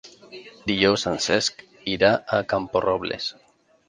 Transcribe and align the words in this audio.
Dijous 0.69 1.03
en 1.11 1.19
Cesc 1.25 1.61
irà 1.93 2.09
a 2.39 2.39
Camporrobles. 2.55 3.29